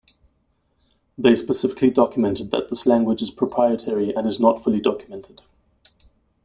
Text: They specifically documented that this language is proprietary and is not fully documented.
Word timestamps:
They 1.15 1.35
specifically 1.35 1.91
documented 1.91 2.49
that 2.49 2.69
this 2.71 2.87
language 2.87 3.21
is 3.21 3.29
proprietary 3.29 4.11
and 4.15 4.25
is 4.25 4.39
not 4.39 4.63
fully 4.63 4.79
documented. 4.81 5.43